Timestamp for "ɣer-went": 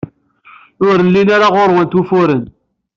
1.55-1.95